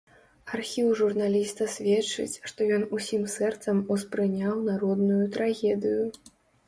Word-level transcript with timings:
Архіў 0.59 0.87
журналіста 1.01 1.67
сведчыць, 1.73 2.39
што 2.51 2.59
ён 2.77 2.87
усім 3.01 3.29
сэрцам 3.37 3.85
успрыняў 3.97 4.55
народную 4.71 5.21
трагедыю. 5.37 6.03